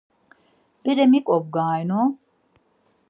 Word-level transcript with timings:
Bere 0.83 1.05
mik 1.11 1.25
omgarinu? 1.35 2.01